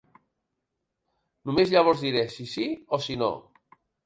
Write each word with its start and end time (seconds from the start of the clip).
Només 1.49 1.75
llavors 1.75 2.01
diré 2.07 2.25
si 2.37 2.47
sí 2.55 2.67
o 2.99 3.03
si 3.05 3.21
no. 3.25 3.31